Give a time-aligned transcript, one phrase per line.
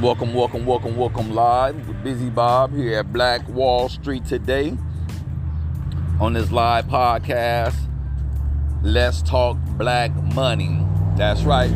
[0.00, 4.74] Welcome, welcome, welcome, welcome live with Busy Bob here at Black Wall Street today
[6.18, 7.76] on this live podcast.
[8.82, 10.82] Let's talk black money.
[11.18, 11.70] That's right.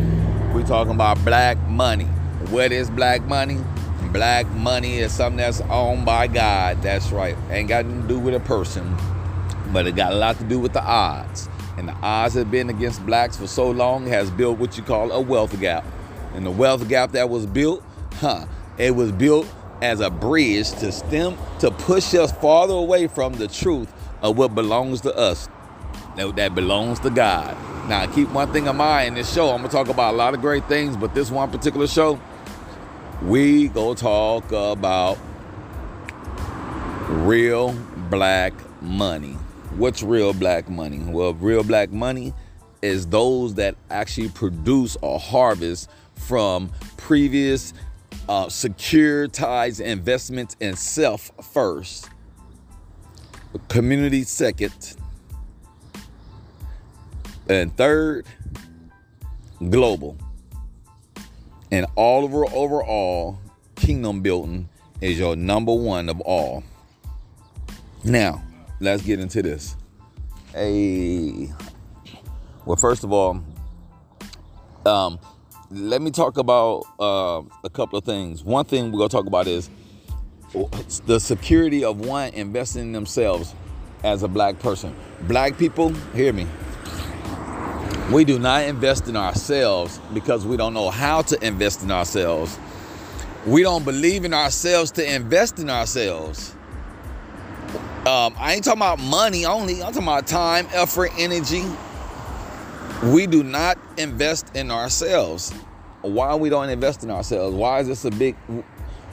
[0.54, 2.06] We're talking about black money.
[2.48, 3.58] What is black money?
[4.10, 6.80] Black money is something that's owned by God.
[6.80, 7.36] That's right.
[7.50, 8.96] Ain't got nothing to do with a person,
[9.70, 11.50] but it got a lot to do with the odds.
[11.77, 15.12] And the odds have been against blacks for so long, has built what you call
[15.12, 15.84] a wealth gap.
[16.32, 17.84] And the wealth gap that was built,
[18.21, 18.46] huh,
[18.79, 19.46] it was built
[19.82, 23.93] as a bridge to stem, to push us farther away from the truth
[24.23, 25.49] of what belongs to us,
[26.17, 27.57] that belongs to God.
[27.89, 29.50] Now, keep one thing in mind in this show.
[29.50, 32.19] I'm gonna talk about a lot of great things, but this one particular show,
[33.23, 35.19] we go talk about
[37.09, 37.73] real
[38.11, 39.37] black money.
[39.77, 40.98] What's real black money?
[40.98, 42.33] Well, real black money
[42.81, 47.75] is those that actually produce or harvest from previous
[48.28, 52.08] uh, securitized investments in self first,
[53.69, 54.97] community second,
[57.48, 58.27] and third,
[59.70, 60.16] global.
[61.70, 63.39] And all over overall,
[63.75, 64.69] kingdom building
[65.00, 66.62] is your number one of all.
[68.05, 68.42] Now,
[68.81, 69.77] let's get into this.
[70.53, 71.53] Hey,
[72.64, 73.42] well, first of all,
[74.86, 75.19] um,
[75.75, 78.44] let me talk about uh, a couple of things.
[78.44, 79.69] One thing we're gonna talk about is
[81.06, 83.55] the security of one investing in themselves
[84.05, 84.94] as a black person.
[85.22, 86.47] Black people, hear me.
[88.12, 92.59] We do not invest in ourselves because we don't know how to invest in ourselves.
[93.47, 96.55] We don't believe in ourselves to invest in ourselves.
[98.06, 99.83] Um, I ain't talking about money only.
[99.83, 101.64] I'm talking about time, effort, energy.
[103.03, 105.53] We do not invest in ourselves.
[106.03, 107.55] Why we don't invest in ourselves?
[107.55, 108.37] Why is this a big?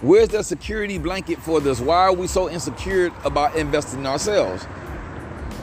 [0.01, 1.79] Where's the security blanket for this?
[1.79, 4.65] Why are we so insecure about investing in ourselves?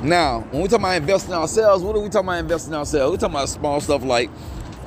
[0.02, 2.78] Now, when we talk about investing in ourselves, what are we talking about investing in
[2.78, 3.12] ourselves?
[3.12, 4.30] We're talking about small stuff like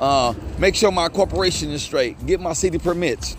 [0.00, 3.36] uh, make sure my corporation is straight, get my city permits.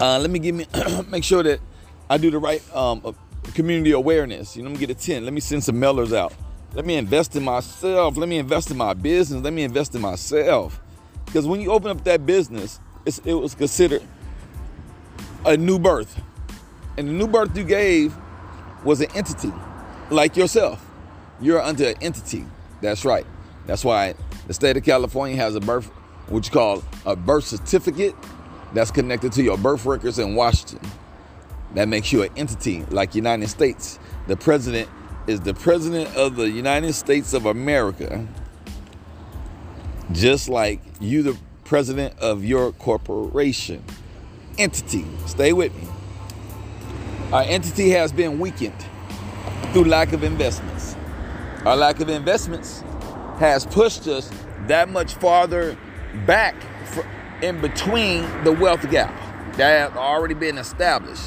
[0.00, 0.66] Uh, let me give me
[1.08, 1.60] make sure that
[2.08, 3.14] I do the right um,
[3.54, 4.56] community awareness.
[4.56, 5.24] You know, let me get a tent.
[5.24, 6.32] Let me send some mailers out.
[6.72, 8.16] Let me invest in myself.
[8.16, 9.42] Let me invest in my business.
[9.42, 10.80] Let me invest in myself.
[11.26, 12.78] Because when you open up that business,
[13.24, 14.02] it was considered
[15.44, 16.20] a new birth.
[16.96, 18.14] And the new birth you gave
[18.84, 19.52] was an entity
[20.10, 20.84] like yourself.
[21.40, 22.44] You're under an entity.
[22.80, 23.26] That's right.
[23.66, 24.14] That's why
[24.46, 25.86] the state of California has a birth,
[26.28, 28.14] what you call a birth certificate
[28.74, 30.80] that's connected to your birth records in Washington.
[31.74, 33.98] That makes you an entity like United States.
[34.26, 34.88] The president
[35.30, 38.26] is the president of the United States of America,
[40.10, 43.84] just like you, the president of your corporation.
[44.58, 45.06] Entity.
[45.26, 45.86] Stay with me.
[47.32, 48.84] Our entity has been weakened
[49.72, 50.96] through lack of investments.
[51.64, 52.82] Our lack of investments
[53.38, 54.32] has pushed us
[54.66, 55.78] that much farther
[56.26, 56.56] back
[57.40, 59.14] in between the wealth gap
[59.56, 61.22] that has already been established.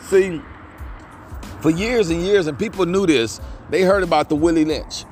[0.00, 0.40] See,
[1.60, 5.04] for years and years, and people knew this, they heard about the Willie Lynch.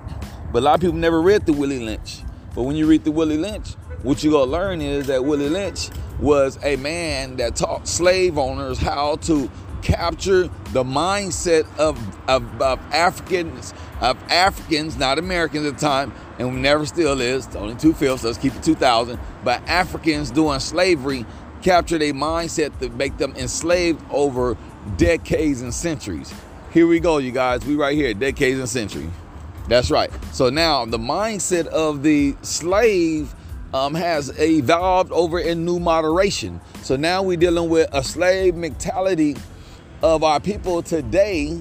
[0.53, 2.23] But a lot of people never read the Willie Lynch.
[2.55, 5.91] But when you read the Willie Lynch, what you're gonna learn is that Willie Lynch
[6.21, 9.51] was a man that taught slave owners how to
[9.83, 11.99] capture the mindset of,
[12.29, 17.55] of, of Africans, of Africans, not Americans at the time, and never still is.
[17.55, 19.19] Only two fifths, let's keep it 2,000.
[19.45, 21.25] But Africans doing slavery
[21.66, 24.56] captured a mindset to make them enslaved over
[24.97, 26.32] decades and centuries.
[26.71, 27.66] Here we go, you guys.
[27.66, 29.10] We right here, decades and centuries.
[29.66, 30.09] That's right.
[30.32, 33.34] So now the mindset of the slave
[33.75, 36.60] um, has evolved over in new moderation.
[36.84, 39.37] So now we're dealing with a slave mentality
[40.05, 41.60] of our people today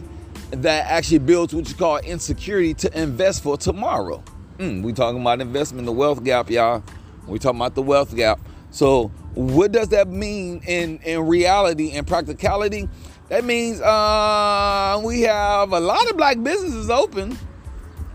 [0.52, 4.24] that actually builds what you call insecurity to invest for tomorrow.
[4.60, 6.84] Mm, we talking about investment, the wealth gap, y'all.
[7.26, 8.40] We talking about the wealth gap.
[8.70, 12.90] So what does that mean in in reality and practicality?
[13.30, 17.38] That means uh, we have a lot of black businesses open,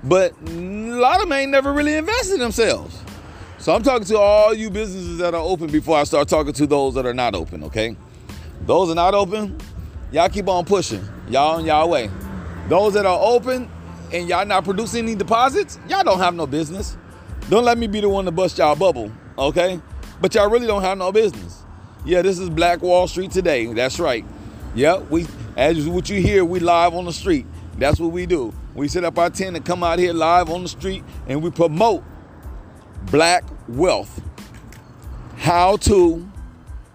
[0.05, 3.03] but a lot of them ain't never really invested themselves.
[3.59, 6.67] So I'm talking to all you businesses that are open before I start talking to
[6.67, 7.97] those that are not open, okay?
[8.67, 9.59] Those are not open,
[10.13, 11.07] Y'all keep on pushing.
[11.29, 12.11] Y'all on y'all way.
[12.69, 13.71] Those that are open
[14.13, 16.97] and y'all not producing any deposits, y'all don't have no business.
[17.49, 19.81] Don't let me be the one to bust y'all bubble, okay?
[20.21, 21.63] But y'all really don't have no business.
[22.05, 23.67] Yeah, this is Black Wall Street today.
[23.73, 24.25] That's right.
[24.75, 25.27] Yeah, we
[25.57, 27.47] as what you hear, we live on the street.
[27.77, 28.53] That's what we do.
[28.75, 31.51] We set up our tent and come out here live on the street and we
[31.51, 32.05] promote
[33.11, 34.23] black wealth.
[35.37, 36.31] How to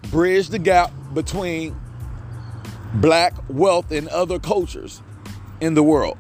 [0.10, 1.76] bridge the gap between
[2.96, 5.02] black wealth and other cultures
[5.60, 6.18] in the world?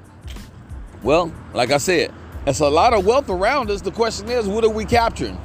[1.03, 2.13] Well, like I said,
[2.43, 3.81] there's a lot of wealth around us.
[3.81, 5.39] The question is, what are we capturing?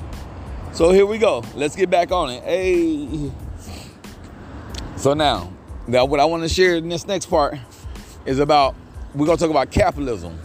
[0.73, 1.45] So here we go.
[1.55, 2.43] Let's get back on it.
[2.45, 3.31] Hey.
[4.97, 5.53] So now,
[5.87, 7.59] now what I want to share in this next part
[8.25, 8.77] is about
[9.15, 10.39] we're gonna talk about capitalism.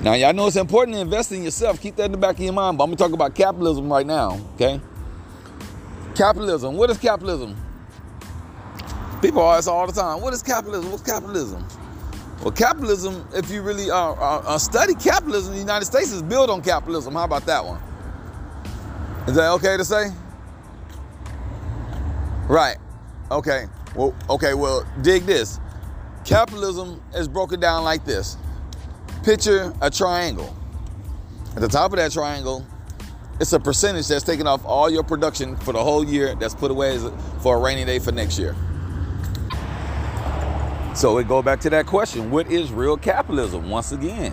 [0.00, 1.80] Now y'all know it's important to invest in yourself.
[1.80, 2.76] Keep that in the back of your mind.
[2.78, 4.40] But I'm gonna talk about capitalism right now.
[4.54, 4.80] Okay.
[6.16, 6.76] Capitalism.
[6.76, 7.56] What is capitalism?
[9.22, 10.90] People ask all the time, what is capitalism?
[10.90, 11.64] What's capitalism?
[12.42, 16.50] Well, capitalism, if you really uh, uh, uh, study capitalism, the United States is built
[16.50, 17.14] on capitalism.
[17.14, 17.80] How about that one?
[19.26, 20.10] Is that okay to say?
[22.48, 22.76] Right.
[23.30, 23.66] Okay.
[23.94, 25.60] Well, okay, well, dig this.
[26.24, 28.36] Capitalism is broken down like this.
[29.22, 30.56] Picture a triangle.
[31.54, 32.66] At the top of that triangle,
[33.38, 36.70] it's a percentage that's taken off all your production for the whole year that's put
[36.70, 36.98] away
[37.40, 38.56] for a rainy day for next year.
[40.94, 43.70] So we go back to that question what is real capitalism?
[43.70, 44.32] Once again,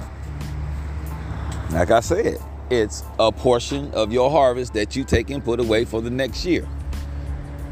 [1.71, 2.38] like I said,
[2.69, 6.45] it's a portion of your harvest that you take and put away for the next
[6.45, 6.68] year.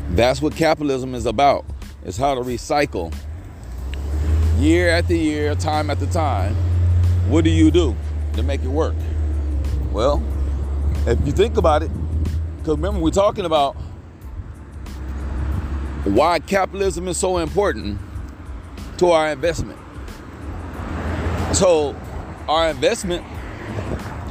[0.10, 1.66] That's what capitalism is about.
[2.04, 3.14] It's how to recycle
[4.58, 6.56] year after year, time after time.
[7.30, 7.96] What do you do
[8.34, 8.96] to make it work?
[9.92, 10.24] Well,
[11.06, 11.92] if you think about it,
[12.58, 13.76] because remember, we're talking about
[16.06, 18.00] why capitalism is so important
[18.98, 19.78] to our investment.
[21.54, 21.96] So,
[22.48, 23.26] our investment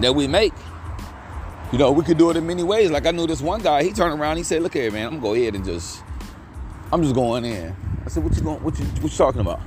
[0.00, 0.52] that we make,
[1.72, 2.90] you know, we could do it in many ways.
[2.90, 5.10] Like I knew this one guy, he turned around, he said, "Look here, man, I'm
[5.14, 6.02] gonna go ahead and just,
[6.92, 8.62] I'm just going in." I said, "What you going?
[8.62, 9.60] What you what you talking about?"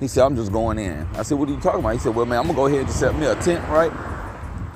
[0.00, 2.14] He said, "I'm just going in." I said, "What are you talking about?" He said,
[2.14, 3.92] "Well, man, I'm gonna go ahead and just set me a tent, right?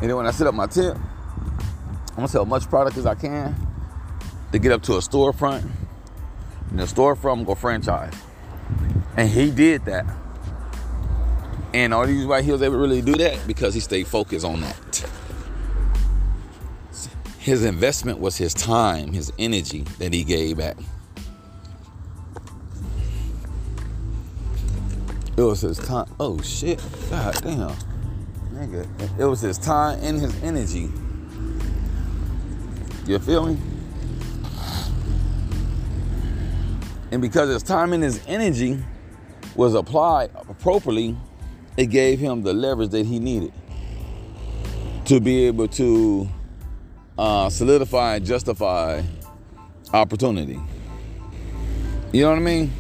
[0.01, 0.97] And then when I set up my tent,
[2.11, 3.55] I'm gonna sell as much product as I can
[4.53, 5.69] to get up to a storefront.
[6.71, 8.15] And the storefront, I'm gonna go franchise."
[9.17, 10.07] And he did that.
[11.75, 14.45] And all these why he was able to really do that because he stayed focused
[14.45, 15.11] on that.
[17.39, 20.77] His investment was his time, his energy that he gave back.
[25.37, 26.15] It was his time.
[26.21, 26.81] Oh shit.
[27.11, 27.75] God damn.
[28.53, 28.87] Nigga.
[29.19, 30.91] It was his time and his energy.
[33.07, 33.59] You feel me?
[37.11, 38.79] And because his time and his energy
[39.57, 41.17] was applied appropriately,
[41.77, 43.53] it gave him the leverage that he needed
[45.07, 46.29] to be able to
[47.19, 49.03] uh, solidify and justify
[49.93, 50.61] opportunity.
[52.13, 52.73] You know what I mean?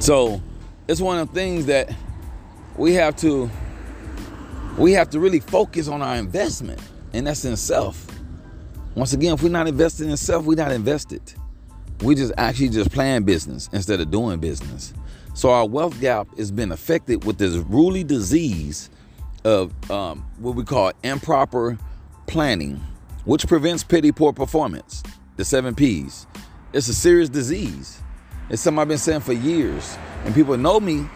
[0.00, 0.40] So
[0.88, 1.94] it's one of the things that
[2.76, 3.50] we have to
[4.78, 6.80] we have to really focus on our investment,
[7.12, 8.06] and that's in self.
[8.94, 11.22] Once again, if we're not investing in self, we're not invested.
[12.02, 14.94] We just actually just playing business instead of doing business.
[15.34, 18.90] So our wealth gap has been affected with this ruly disease
[19.44, 21.78] of um, what we call improper
[22.26, 22.80] planning,
[23.24, 25.02] which prevents petty poor performance.
[25.36, 26.26] The seven P's.
[26.72, 28.00] It's a serious disease.
[28.50, 31.08] It's something I've been saying for years, and people know me,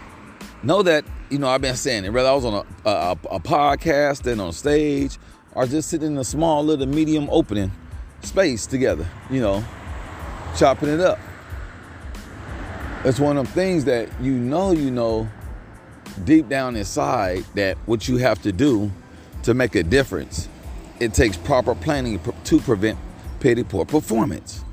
[0.62, 2.10] know that you know I've been saying it.
[2.10, 5.18] Whether I was on a, a, a podcast and on stage,
[5.52, 7.72] or just sitting in a small little medium opening
[8.22, 9.64] space together, you know,
[10.56, 11.18] chopping it up.
[13.04, 15.28] It's one of them things that you know, you know,
[16.24, 18.90] deep down inside that what you have to do
[19.42, 20.48] to make a difference,
[21.00, 22.98] it takes proper planning to prevent
[23.40, 24.64] petty poor performance.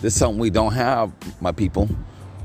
[0.00, 1.86] This is something we don't have, my people.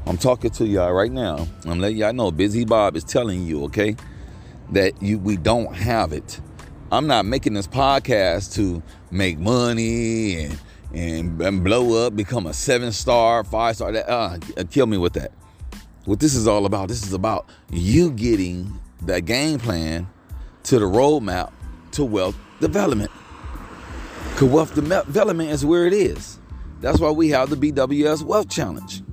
[0.05, 1.47] I'm talking to y'all right now.
[1.65, 3.95] I'm letting y'all know Busy Bob is telling you, okay,
[4.71, 6.41] that you we don't have it.
[6.91, 10.59] I'm not making this podcast to make money and
[10.93, 13.91] and, and blow up, become a seven star, five star.
[13.91, 14.37] That uh,
[14.69, 15.31] kill me with that.
[16.05, 20.07] What this is all about, this is about you getting that game plan
[20.63, 21.51] to the roadmap
[21.91, 23.11] to wealth development.
[24.31, 26.39] Because wealth development is where it is.
[26.79, 29.03] That's why we have the BWS Wealth Challenge.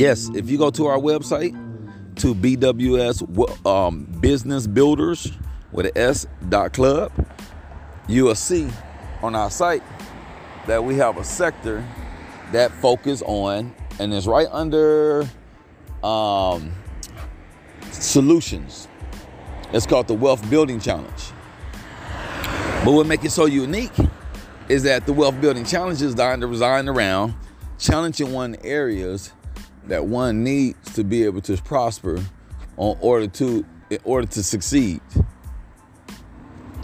[0.00, 1.56] Yes, if you go to our website,
[2.16, 5.32] to BWS um, Business Builders
[5.72, 7.10] with an S dot club,
[8.06, 8.68] you will see
[9.22, 9.82] on our site
[10.66, 11.86] that we have a sector
[12.52, 15.28] that focus on, and is right under
[16.02, 16.72] um,
[17.92, 18.88] solutions.
[19.72, 21.32] It's called the Wealth Building Challenge.
[22.84, 23.92] But what makes it so unique
[24.68, 27.34] is that the Wealth Building Challenge is designed around
[27.78, 29.32] challenging one areas
[29.86, 35.00] that one needs to be able to prosper in order to in order to succeed.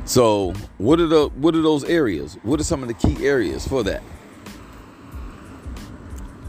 [0.06, 2.38] So, what are the what are those areas?
[2.44, 4.04] What are some of the key areas for that?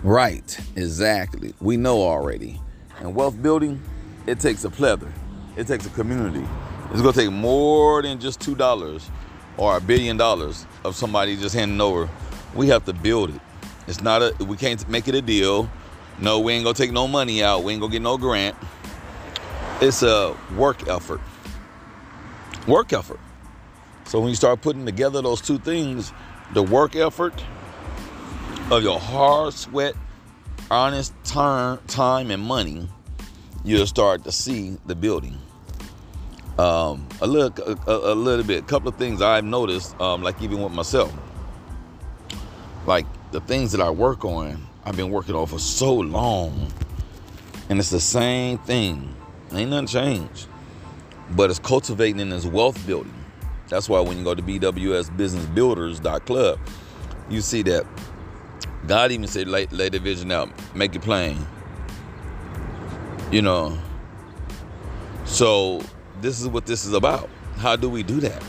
[0.03, 1.55] Right, exactly.
[1.59, 2.61] We know already.
[2.99, 3.81] And wealth building,
[4.27, 5.11] it takes a plethora.
[5.55, 6.47] It takes a community.
[6.91, 9.09] It's gonna take more than just two dollars
[9.57, 12.07] or a billion dollars of somebody just handing over.
[12.53, 13.41] We have to build it.
[13.87, 15.67] It's not a we can't make it a deal.
[16.19, 17.63] No, we ain't gonna take no money out.
[17.63, 18.55] We ain't gonna get no grant.
[19.81, 21.21] It's a work effort.
[22.67, 23.19] Work effort.
[24.07, 26.13] So when you start putting together those two things,
[26.53, 27.43] the work effort
[28.71, 29.95] of your hard sweat,
[30.71, 32.87] honest time, time and money,
[33.65, 35.37] you'll start to see the building.
[36.57, 40.41] Um, a little, a, a, little bit, a couple of things I've noticed, um, like
[40.41, 41.13] even with myself,
[42.85, 46.71] like the things that I work on, I've been working on for so long,
[47.69, 49.13] and it's the same thing.
[49.51, 50.47] Ain't nothing changed,
[51.31, 53.16] but it's cultivating in this wealth building.
[53.69, 56.59] That's why when you go to bwsbusinessbuilders.club,
[57.29, 57.86] you see that
[58.88, 61.45] God even said, lay, lay the vision out, make it plain.
[63.31, 63.77] You know.
[65.25, 65.81] So
[66.21, 67.29] this is what this is about.
[67.57, 68.41] How do we do that?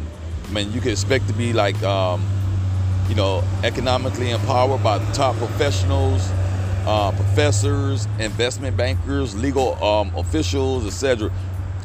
[0.49, 2.25] I mean, you can expect to be like, um,
[3.09, 6.29] you know, economically empowered by top professionals,
[6.87, 11.31] uh, professors, investment bankers, legal um, officials, etc.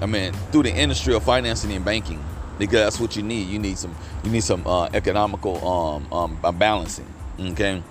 [0.01, 2.23] I mean, through the industry of financing and banking,
[2.57, 3.47] because that's what you need.
[3.47, 7.07] You need some, you need some uh, economical um, um, balancing.
[7.39, 7.81] Okay.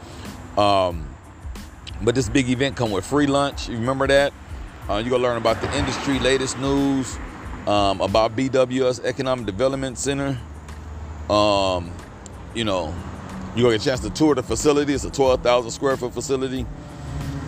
[0.57, 1.07] Um,
[2.03, 3.69] but this big event come with free lunch.
[3.69, 4.33] You remember that?
[4.89, 7.17] Uh, you're gonna learn about the industry, latest news,
[7.67, 10.39] um, about BWS Economic Development Center.
[11.29, 11.91] Um,
[12.55, 12.95] you know,
[13.55, 14.95] you gonna get a chance to tour the facility.
[14.95, 16.67] It's a 12,000 square foot facility.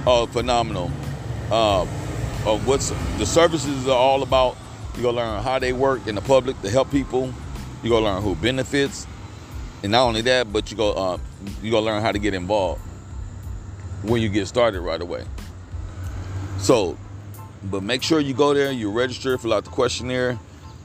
[0.07, 0.91] Oh, phenomenal.
[1.51, 1.83] Uh,
[2.47, 4.57] of what's the services are all about.
[4.99, 7.33] You're gonna learn how they work in the public to help people.
[7.85, 9.07] You're gonna learn who benefits,
[9.85, 11.19] and not only that, but you go uh,
[11.63, 12.81] you gonna learn how to get involved
[14.03, 15.25] when you get started right away.
[16.59, 16.99] So
[17.63, 20.31] but make sure you go there, you register, fill out the questionnaire,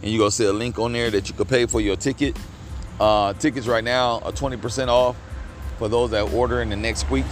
[0.04, 2.38] and you're gonna see a link on there that you can pay for your ticket.
[3.00, 5.16] Uh, tickets right now are 20% off
[5.80, 7.26] for those that order in the next week.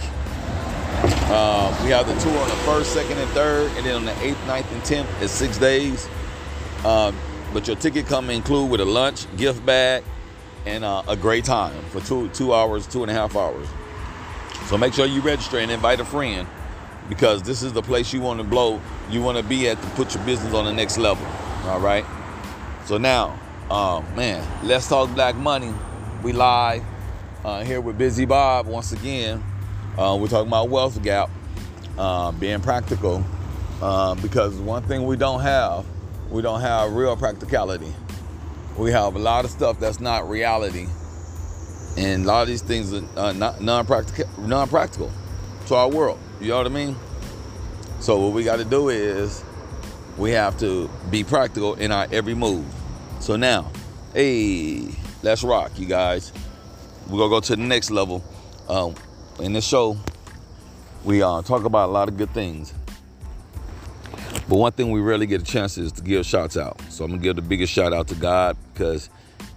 [1.04, 4.20] Uh, we have the tour on the first, second, and third, and then on the
[4.20, 6.08] eighth, ninth, and tenth it's six days.
[6.84, 7.12] Uh,
[7.52, 10.04] but your ticket come include with a lunch, gift bag,
[10.66, 13.68] and uh, a great time for two two hours, two and a half hours.
[14.66, 16.46] So make sure you register and invite a friend
[17.08, 19.88] because this is the place you want to blow, you want to be at to
[19.90, 21.26] put your business on the next level.
[21.64, 22.04] All right.
[22.86, 23.38] So now,
[23.70, 25.72] uh, man, let's talk black money.
[26.22, 26.84] We live
[27.44, 29.42] uh, here with Busy Bob once again.
[29.98, 31.30] Uh, we're talking about wealth gap,
[31.98, 33.24] uh, being practical,
[33.82, 35.84] uh, because one thing we don't have,
[36.32, 37.92] we don't have real practicality.
[38.78, 40.86] We have a lot of stuff that's not reality,
[41.98, 45.12] and a lot of these things are not non-practical, non-practical
[45.66, 46.18] to our world.
[46.40, 46.96] You know what I mean?
[48.00, 49.44] So what we got to do is
[50.16, 52.64] we have to be practical in our every move.
[53.20, 53.70] So now,
[54.14, 54.88] hey,
[55.22, 56.32] let's rock, you guys.
[57.08, 58.24] We're gonna go to the next level.
[58.70, 58.94] Um,
[59.38, 59.98] in this show,
[61.04, 62.72] we uh, talk about a lot of good things.
[64.48, 66.80] But one thing we rarely get a chance is to give shots out.
[66.90, 69.08] So I'm gonna give the biggest shout out to God because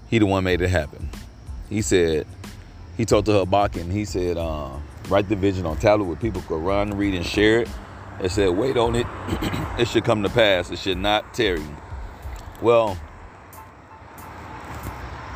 [0.09, 1.09] He the one made it happen.
[1.69, 2.27] He said,
[2.95, 4.69] He talked to Habakkuk, and He said, uh,
[5.09, 7.69] write the vision on tablet where people could run, read, and share it.
[8.21, 9.05] It said, wait on it.
[9.79, 10.71] it should come to pass.
[10.71, 11.61] It should not tarry.
[12.61, 12.97] Well,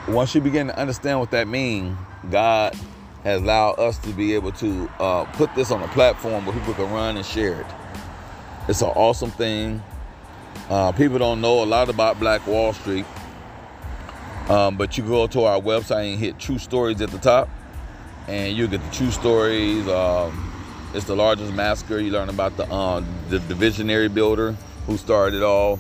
[0.08, 1.98] once you begin to understand what that means,
[2.32, 2.76] God
[3.24, 6.74] has allowed us to be able to uh, put this on a platform where people
[6.74, 7.68] can run and share it.
[8.70, 9.82] It's an awesome thing.
[10.70, 13.06] Uh, people don't know a lot about Black Wall Street,
[14.48, 17.50] um, but you go to our website and hit True Stories at the top,
[18.28, 19.88] and you get the true stories.
[19.88, 20.54] Um,
[20.94, 21.98] it's the largest massacre.
[21.98, 24.52] You learn about the uh, the, the visionary builder
[24.86, 25.80] who started it all.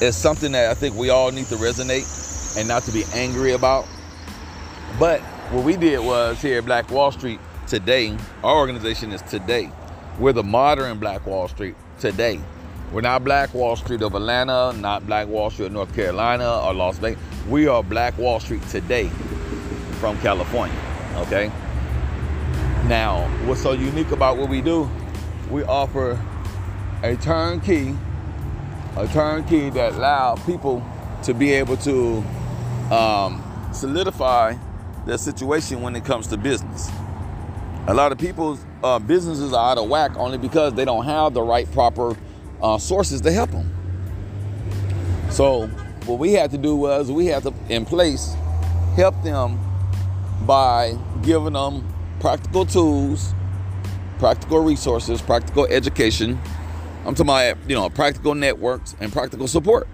[0.00, 3.52] It's something that I think we all need to resonate and not to be angry
[3.52, 3.86] about.
[4.98, 5.20] But
[5.52, 9.70] what we did was here at Black Wall Street today, our organization is today.
[10.16, 12.40] We're the modern Black Wall Street today.
[12.92, 16.72] We're not Black Wall Street of Atlanta, not Black Wall Street of North Carolina or
[16.72, 17.18] Las Vegas.
[17.48, 19.08] We are Black Wall Street today
[19.98, 20.78] from California,
[21.16, 21.48] okay?
[22.86, 24.88] Now, what's so unique about what we do?
[25.50, 26.20] We offer
[27.02, 27.96] a turnkey,
[28.96, 30.86] a turnkey that allow people
[31.24, 32.24] to be able to
[32.92, 33.42] um,
[33.72, 34.54] solidify
[35.06, 36.88] their situation when it comes to business.
[37.86, 41.34] A lot of people's uh, businesses are out of whack only because they don't have
[41.34, 42.16] the right proper
[42.62, 43.70] uh, sources to help them.
[45.28, 45.66] So
[46.06, 48.34] what we had to do was we had to, in place,
[48.96, 49.58] help them
[50.46, 51.86] by giving them
[52.20, 53.34] practical tools,
[54.18, 56.40] practical resources, practical education.
[57.04, 59.88] I'm talking about you know practical networks and practical support.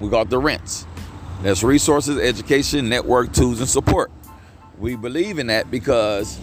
[0.00, 0.84] We got the rents.
[1.42, 4.10] That's resources, education, network, tools, and support.
[4.78, 6.40] We believe in that because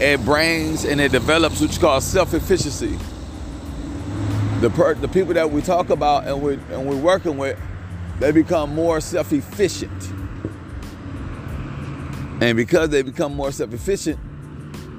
[0.00, 2.98] it brings and it develops what you call self-efficiency.
[4.60, 7.58] The, per, the people that we talk about and we and we're working with,
[8.18, 10.10] they become more self-efficient.
[12.40, 14.18] And because they become more self-efficient,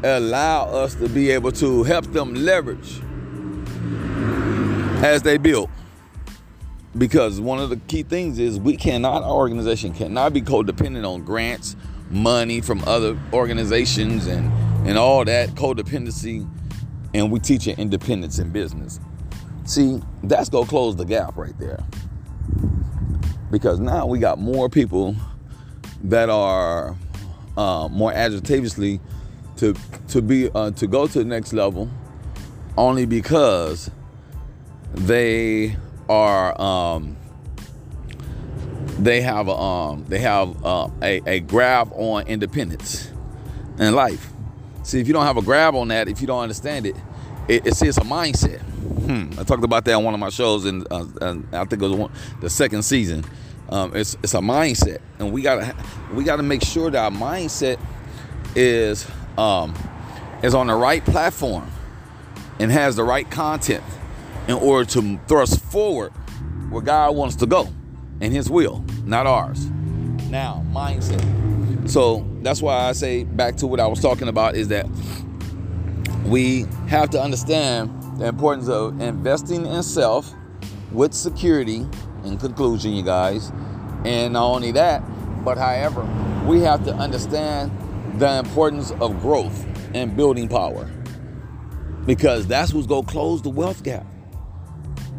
[0.04, 3.02] allow us to be able to help them leverage
[5.04, 5.70] as they build.
[6.98, 11.26] Because one of the key things is we cannot, our organization cannot be codependent on
[11.26, 11.76] grants,
[12.10, 14.50] money from other organizations and
[14.86, 16.50] and all that codependency
[17.14, 19.00] and we teach independence in business
[19.66, 21.84] see that's gonna close the gap right there
[23.52, 25.16] because now we got more people
[26.04, 26.96] that are
[27.58, 29.00] uh, more agitatively
[29.58, 29.74] to
[30.08, 31.90] to be uh, to go to the next level
[32.78, 33.90] only because
[34.94, 35.76] they
[36.10, 37.16] are um,
[39.00, 43.12] they have a, um, they have uh, a, a grab on independence
[43.80, 44.32] in life.
[44.86, 46.96] See, if you don't have a grab on that, if you don't understand it,
[47.48, 48.60] it, it's, it's a mindset.
[48.60, 49.40] Hmm.
[49.40, 51.06] I talked about that on one of my shows, and uh,
[51.52, 53.26] I think it was one, the second season.
[53.70, 55.76] Um, it's it's a mindset, and we gotta
[56.14, 57.80] we gotta make sure that our mindset
[58.56, 59.08] is
[59.40, 59.74] um,
[60.44, 61.68] is on the right platform
[62.60, 63.84] and has the right content
[64.48, 66.12] in order to thrust forward
[66.70, 67.70] where God wants to go
[68.22, 69.66] in His will, not ours.
[70.30, 71.45] Now, mindset.
[71.86, 74.88] So that's why I say back to what I was talking about is that
[76.26, 80.34] we have to understand the importance of investing in self
[80.92, 81.86] with security.
[82.24, 83.52] In conclusion, you guys,
[84.04, 85.04] and not only that,
[85.44, 86.02] but however,
[86.48, 87.72] we have to understand
[88.20, 90.90] the importance of growth and building power
[92.06, 94.06] because that's what's to close the wealth gap.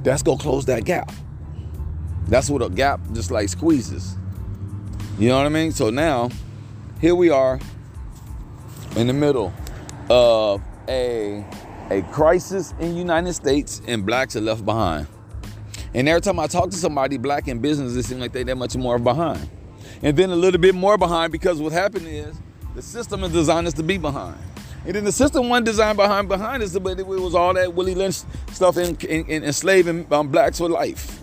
[0.02, 1.12] That's to close that gap.
[2.26, 4.16] That's what a gap just like squeezes.
[5.18, 5.72] You know what I mean?
[5.72, 6.30] So now,
[7.00, 7.60] here we are
[8.96, 9.52] in the middle
[10.08, 11.44] of a
[11.90, 15.06] a crisis in United States, and blacks are left behind.
[15.94, 18.56] And every time I talk to somebody black in business, it seems like they're that
[18.56, 19.48] much more behind.
[20.02, 22.36] And then a little bit more behind because what happened is
[22.74, 24.38] the system is designed us to be behind.
[24.84, 27.94] And then the system wasn't designed behind behind us, but it was all that Willie
[27.94, 31.20] Lynch stuff in, in, in enslaving um, blacks for life.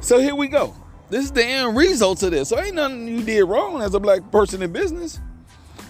[0.00, 0.74] So here we go.
[1.10, 2.48] This is the end result of this.
[2.48, 5.20] So ain't nothing you did wrong as a black person in business.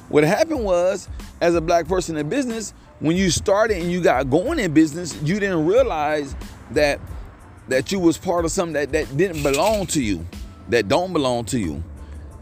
[0.09, 1.09] What happened was,
[1.41, 5.21] as a black person in business, when you started and you got going in business,
[5.23, 6.35] you didn't realize
[6.73, 7.01] that
[7.69, 10.27] that you was part of something that, that didn't belong to you,
[10.69, 11.83] that don't belong to you.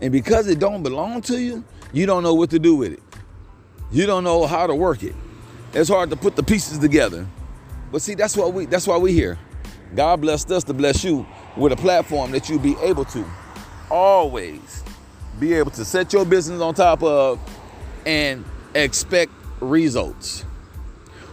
[0.00, 3.02] And because it don't belong to you, you don't know what to do with it.
[3.92, 5.14] You don't know how to work it.
[5.74, 7.26] It's hard to put the pieces together.
[7.92, 9.38] But see, that's why we that's why we here.
[9.94, 13.24] God blessed us to bless you with a platform that you'll be able to
[13.90, 14.82] always
[15.38, 17.38] be able to set your business on top of
[18.06, 20.42] and expect results.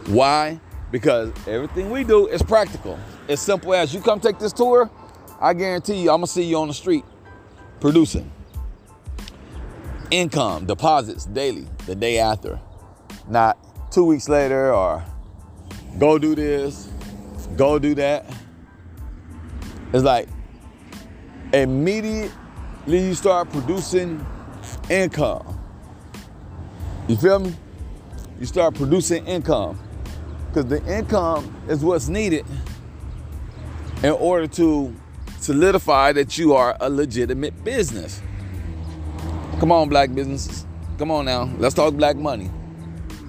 [0.07, 0.59] Why?
[0.91, 2.97] Because everything we do is practical.
[3.27, 4.89] As simple as you come take this tour,
[5.39, 7.05] I guarantee you, I'm gonna see you on the street
[7.79, 8.31] producing
[10.11, 12.59] income, deposits daily, the day after,
[13.27, 13.57] not
[13.91, 15.03] two weeks later or
[15.97, 16.89] go do this,
[17.55, 18.25] go do that.
[19.91, 20.27] It's like
[21.53, 22.31] immediately
[22.87, 24.25] you start producing
[24.89, 25.59] income.
[27.07, 27.55] You feel me?
[28.39, 29.79] You start producing income
[30.47, 32.45] because the income is what's needed
[34.03, 34.95] in order to
[35.39, 38.21] solidify that you are a legitimate business.
[39.59, 40.65] Come on, black businesses.
[40.97, 41.51] Come on now.
[41.57, 42.49] Let's talk black money.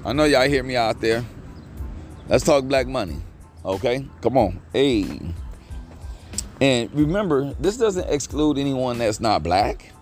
[0.04, 1.24] I know y'all hear me out there.
[2.28, 3.16] Let's talk black money.
[3.64, 4.06] Okay?
[4.20, 4.60] Come on.
[4.72, 5.20] Hey.
[6.60, 9.92] And remember, this doesn't exclude anyone that's not black.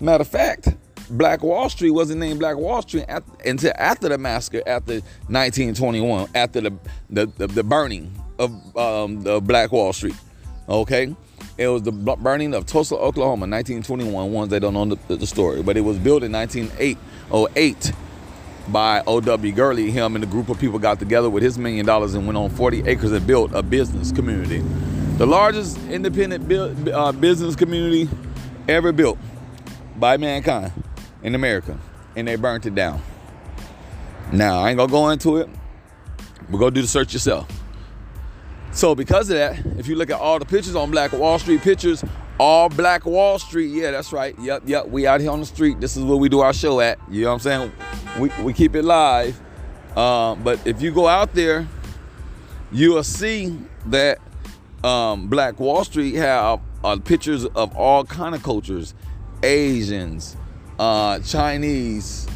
[0.00, 0.68] Matter of fact,
[1.10, 4.94] Black Wall Street wasn't named Black Wall Street at, until after the massacre, after
[5.28, 6.72] 1921, after the
[7.10, 10.16] the, the, the burning of um, the Black Wall Street.
[10.68, 11.14] Okay,
[11.58, 14.32] it was the burning of Tulsa, Oklahoma, 1921.
[14.32, 17.92] Ones that don't know the, the story, but it was built in 1908
[18.68, 19.52] by O.W.
[19.52, 19.90] Gurley.
[19.90, 22.50] Him and a group of people got together with his million dollars and went on
[22.50, 24.62] 40 acres and built a business community,
[25.18, 28.08] the largest independent uh, business community
[28.68, 29.18] ever built
[29.96, 30.72] by mankind
[31.22, 31.78] in America,
[32.16, 33.00] and they burnt it down.
[34.32, 35.48] Now I ain't gonna go into it.
[36.50, 37.48] We're gonna do the search yourself.
[38.72, 41.60] So because of that, if you look at all the pictures on Black Wall Street
[41.60, 42.02] pictures,
[42.40, 44.34] all Black Wall Street, yeah, that's right.
[44.38, 44.88] Yep, yep.
[44.88, 45.78] We out here on the street.
[45.80, 46.98] This is where we do our show at.
[47.10, 47.72] You know what I'm saying?
[48.18, 49.38] We we keep it live.
[49.94, 51.68] Uh, but if you go out there,
[52.72, 54.18] you will see that
[54.84, 58.94] um, Black Wall Street have uh, pictures of all kind of cultures,
[59.42, 60.36] Asians,
[60.78, 62.26] uh, Chinese.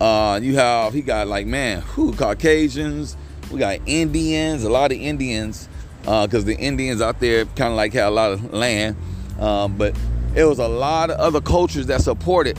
[0.00, 3.16] Uh, you have he got like man, who Caucasians.
[3.50, 5.68] We got Indians, a lot of Indians
[6.00, 8.96] because uh, the Indians out there kind of like had a lot of land,
[9.40, 9.96] um, but
[10.36, 12.58] it was a lot of other cultures that supported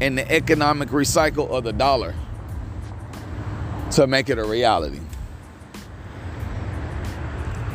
[0.00, 2.14] in the economic recycle of the dollar
[3.90, 5.00] to make it a reality.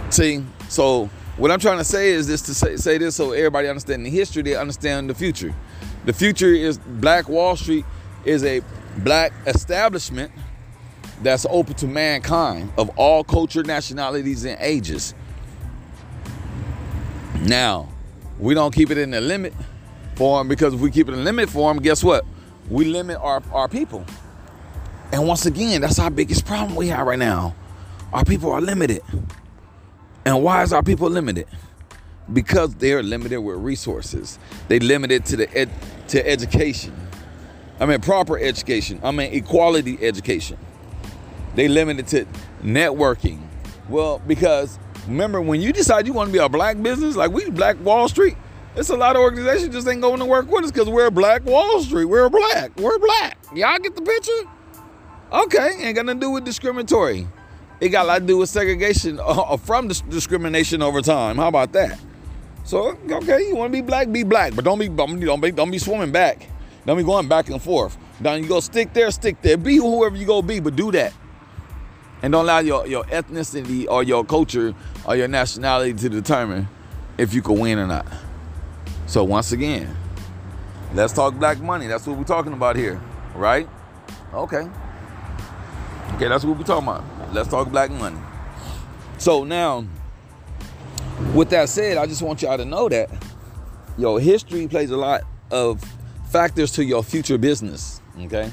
[0.09, 3.67] See, so what I'm trying to say is this to say, say this so everybody
[3.67, 5.53] understand the history, they understand the future.
[6.05, 7.85] The future is Black Wall Street
[8.25, 8.61] is a
[8.97, 10.31] black establishment
[11.21, 15.13] that's open to mankind of all culture, nationalities, and ages.
[17.41, 17.89] Now,
[18.39, 19.53] we don't keep it in the limit
[20.15, 22.25] form because if we keep it in limit form, guess what?
[22.69, 24.05] We limit our, our people.
[25.11, 27.55] And once again, that's our biggest problem we have right now.
[28.11, 29.01] Our people are limited.
[30.27, 31.47] And why is our people limited?
[32.33, 34.37] Because they're limited with resources.
[34.67, 35.69] They limited to the ed,
[36.09, 36.93] to education.
[37.79, 38.99] I mean proper education.
[39.03, 40.57] I mean equality education.
[41.55, 42.27] They limited to
[42.61, 43.39] networking.
[43.87, 47.49] Well, because remember when you decide you want to be a black business, like we
[47.49, 48.35] Black Wall Street,
[48.75, 51.45] it's a lot of organizations just ain't going to work with us because we're Black
[51.45, 52.03] Wall Street.
[52.03, 52.75] We're black.
[52.75, 53.37] We're black.
[53.55, 54.51] Y'all get the picture?
[55.31, 57.29] Okay, ain't got nothing to do with discriminatory.
[57.79, 61.37] It got a lot to do with segregation uh, from discrimination over time.
[61.37, 61.99] How about that?
[62.63, 65.71] So okay, you want to be black, be black, but don't be don't be don't
[65.71, 66.49] be swimming back.
[66.85, 67.97] Don't be going back and forth.
[68.19, 69.57] Now you go stick there, stick there.
[69.57, 71.13] Be whoever you go be, but do that.
[72.21, 74.73] And don't allow your, your ethnicity or your culture
[75.05, 76.67] or your nationality to determine
[77.17, 78.07] if you can win or not.
[79.05, 79.95] So once again,
[80.93, 81.87] let's talk black money.
[81.87, 82.99] That's what we're talking about here,
[83.35, 83.69] right?
[84.33, 84.67] Okay.
[86.15, 87.03] Okay, that's what we're talking about.
[87.31, 88.19] Let's talk black money.
[89.17, 89.85] So now,
[91.33, 93.09] with that said, I just want y'all to know that
[93.97, 95.83] your history plays a lot of
[96.29, 98.01] factors to your future business.
[98.19, 98.51] Okay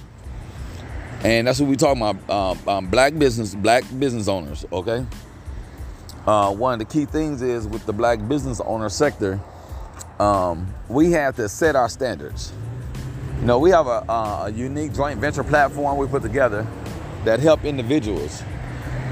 [1.25, 2.31] and that's what we talking about.
[2.31, 4.65] Um, um, black business, black business owners.
[4.71, 5.05] Okay.
[6.27, 9.41] Uh, one of the key things is with the black business owner sector,
[10.21, 12.53] um, we have to set our standards.
[13.41, 16.67] You know, we have a, a unique joint venture platform we put together
[17.25, 18.43] that help individuals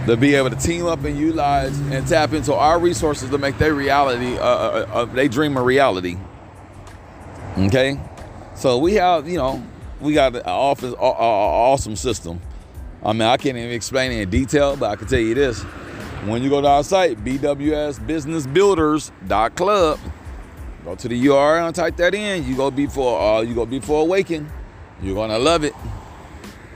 [0.07, 3.59] to be able to team up and utilize and tap into our resources to make
[3.59, 6.17] their reality, uh, uh, uh, they dream a reality.
[7.57, 7.99] Okay,
[8.55, 9.63] so we have, you know,
[10.01, 12.41] we got an office, awesome system.
[13.05, 15.63] I mean, I can't even explain it in detail, but I can tell you this.
[16.25, 20.01] When you go to our site, bwsbusinessbuilders.club,
[20.85, 22.47] go to the URL and type that in.
[22.47, 24.49] You go before uh, you go before awaken.
[25.03, 25.75] You're gonna love it.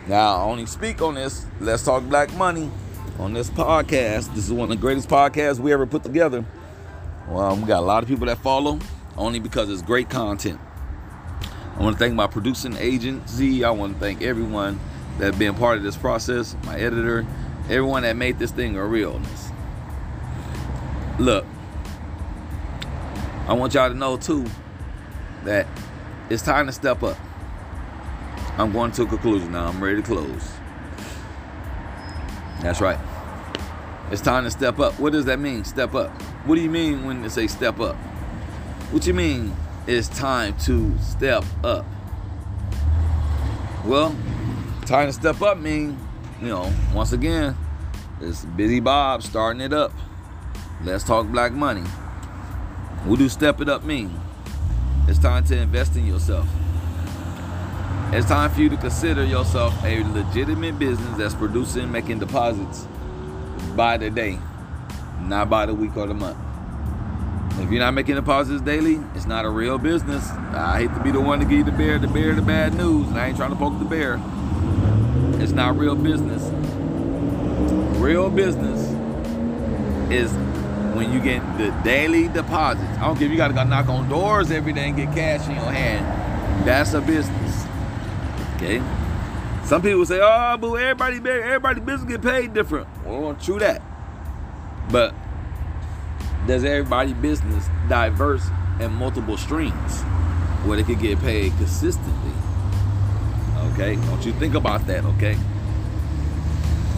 [0.08, 1.46] Now, I only speak on this.
[1.60, 2.70] Let's talk black money
[3.18, 4.34] on this podcast.
[4.34, 6.44] This is one of the greatest podcasts we ever put together.
[7.28, 8.78] Well, we got a lot of people that follow
[9.16, 10.60] only because it's great content.
[11.76, 13.64] I want to thank my producing agency.
[13.64, 14.80] I want to thank everyone
[15.18, 17.26] that been part of this process, my editor,
[17.64, 19.50] everyone that made this thing a realness.
[21.18, 21.44] Look,
[23.48, 24.46] I want y'all to know too
[25.44, 25.66] that
[26.28, 27.16] it's time to step up.
[28.58, 29.66] I'm going to a conclusion now.
[29.66, 30.55] I'm ready to close.
[32.66, 32.98] That's right.
[34.10, 34.98] It's time to step up.
[34.98, 35.62] What does that mean?
[35.62, 36.10] Step up.
[36.46, 37.94] What do you mean when they say step up?
[38.90, 39.54] What you mean
[39.86, 41.86] it's time to step up?
[43.84, 44.16] Well,
[44.84, 45.96] time to step up mean,
[46.42, 47.56] you know, once again,
[48.20, 49.92] it's Busy Bob starting it up.
[50.82, 51.82] Let's talk black money.
[53.04, 54.20] What do step it up mean?
[55.06, 56.48] It's time to invest in yourself.
[58.16, 62.88] It's time for you to consider yourself a legitimate business that's producing, making deposits
[63.76, 64.38] by the day,
[65.20, 66.38] not by the week or the month.
[67.60, 70.30] If you're not making deposits daily, it's not a real business.
[70.30, 72.72] I hate to be the one to give you the bear, the bear, the bad
[72.72, 74.18] news, and I ain't trying to poke the bear.
[75.38, 76.42] It's not real business.
[78.00, 78.80] Real business
[80.10, 80.32] is
[80.96, 82.96] when you get the daily deposits.
[82.96, 85.14] I don't care if you got to go knock on doors every day and get
[85.14, 86.66] cash in your hand.
[86.66, 87.66] That's a business.
[88.66, 88.82] Okay.
[89.64, 93.80] Some people say, "Oh, but everybody, everybody business get paid different." Well, true that.
[94.90, 95.14] But
[96.48, 98.44] does everybody business diverse
[98.80, 100.02] and multiple streams
[100.64, 102.32] where they could get paid consistently?
[103.72, 105.04] Okay, don't you think about that?
[105.04, 105.36] Okay.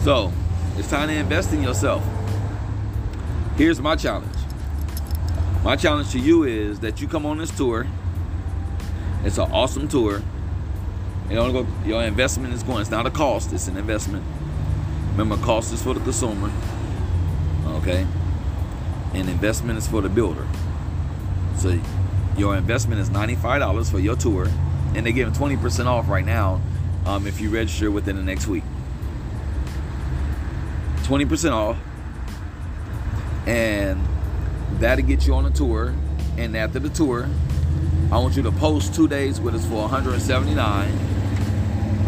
[0.01, 0.33] So
[0.75, 2.03] it's time to invest in yourself.
[3.57, 4.37] Here's my challenge.
[5.63, 7.85] My challenge to you is that you come on this tour.
[9.23, 10.23] It's an awesome tour.
[11.29, 12.81] You don't go, your investment is going.
[12.81, 13.53] It's not a cost.
[13.53, 14.25] It's an investment.
[15.11, 16.51] Remember, cost is for the consumer.
[17.65, 18.05] Okay,
[19.13, 20.47] and investment is for the builder.
[21.57, 21.79] So
[22.37, 24.47] your investment is ninety-five dollars for your tour,
[24.95, 26.61] and they're giving twenty percent off right now
[27.05, 28.63] um, if you register within the next week.
[31.03, 31.77] Twenty percent off
[33.49, 33.99] and
[34.79, 35.93] that'll get you on a tour.
[36.37, 37.27] And after the tour,
[38.11, 41.08] I want you to post two days with us for 179.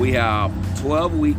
[0.01, 1.37] We have 12 week,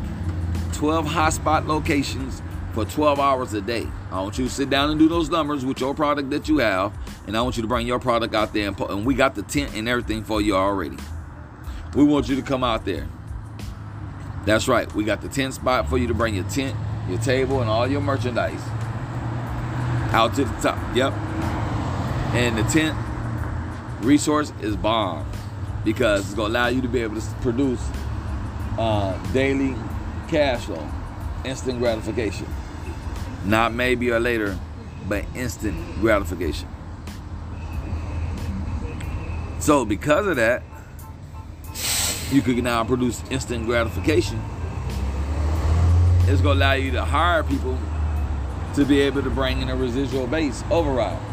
[0.75, 2.40] 12 hotspot locations
[2.75, 3.88] for 12 hours a day.
[4.12, 6.59] I want you to sit down and do those numbers with your product that you
[6.59, 6.96] have,
[7.27, 8.68] and I want you to bring your product out there.
[8.68, 10.96] And, po- and we got the tent and everything for you already.
[11.96, 13.09] We want you to come out there.
[14.46, 14.94] That's right.
[14.94, 16.77] We got the tent spot for you to bring your tent,
[17.09, 18.62] your table, and all your merchandise
[20.12, 20.79] out to the top.
[20.94, 21.12] Yep.
[22.35, 22.96] And the tent
[24.03, 25.29] resource is bomb
[25.85, 27.85] because it's gonna allow you to be able to produce
[28.79, 29.75] uh, daily
[30.29, 30.87] cash flow,
[31.45, 32.47] instant gratification.
[33.45, 34.59] Not maybe or later,
[35.09, 36.69] but instant gratification.
[39.59, 40.63] So because of that,
[42.31, 44.43] you could now produce instant gratification.
[46.27, 47.79] It's gonna allow you to hire people
[48.75, 51.32] to be able to bring in a residual base override.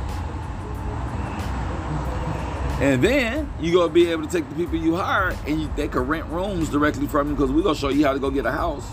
[2.81, 5.89] And then you gonna be able to take the people you hire and you, they
[5.89, 8.45] can rent rooms directly from you because we're gonna show you how to go get
[8.45, 8.85] a house.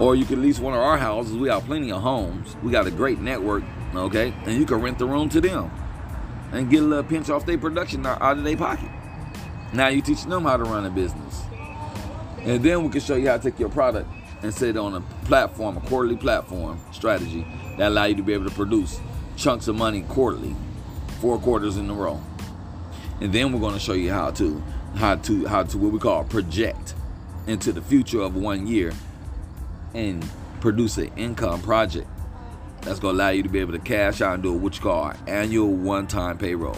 [0.00, 1.36] Or you can lease one of our houses.
[1.36, 2.56] We have plenty of homes.
[2.62, 4.32] We got a great network, okay?
[4.46, 5.70] And you can rent the room to them
[6.52, 8.88] and get a little pinch off their production out of their pocket.
[9.74, 11.42] Now you teaching them how to run a business.
[12.38, 14.08] And then we can show you how to take your product
[14.42, 18.32] and set it on a platform, a quarterly platform strategy that allow you to be
[18.32, 19.00] able to produce
[19.36, 20.56] chunks of money quarterly,
[21.20, 22.18] four quarters in a row.
[23.20, 24.62] And then we're going to show you how to
[24.94, 26.94] how to how to what we call project
[27.46, 28.92] into the future of one year
[29.94, 30.28] and
[30.60, 32.06] produce an income project
[32.82, 34.82] that's going to allow you to be able to cash out and do what you
[34.82, 36.76] call annual one-time payroll.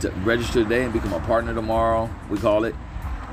[0.00, 2.08] To register today and become a partner tomorrow.
[2.30, 2.74] We call it.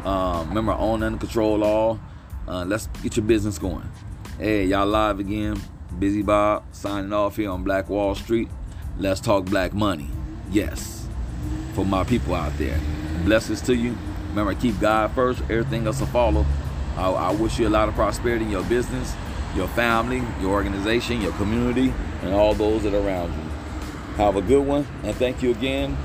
[0.04, 2.02] Um, remember, own and control all.
[2.50, 3.90] Uh, let's get your business going.
[4.38, 5.56] Hey, y'all live again.
[6.00, 8.50] Busy Bob signing off here on Black Wall Street.
[8.98, 10.10] Let's talk black money.
[10.52, 11.08] Yes,
[11.74, 12.80] for my people out there.
[13.24, 13.98] Blessings to you.
[14.30, 15.42] Remember, keep God first.
[15.44, 16.46] Everything else will follow.
[16.98, 19.16] I, I wish you a lot of prosperity in your business,
[19.56, 23.50] your family, your organization, your community, and all those that are around you.
[24.16, 25.98] Have a good one, and thank you again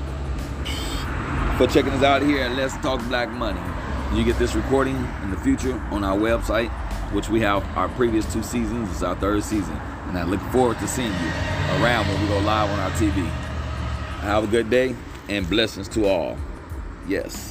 [1.57, 3.61] for checking us out here at Let's Talk Black Money.
[4.13, 6.69] You get this recording in the future on our website,
[7.13, 8.89] which we have our previous two seasons.
[8.91, 9.75] It's our third season,
[10.07, 11.27] and I look forward to seeing you
[11.79, 13.25] around when we go live on our TV.
[14.21, 14.95] Have a good day
[15.29, 16.37] and blessings to all.
[17.07, 17.50] Yes.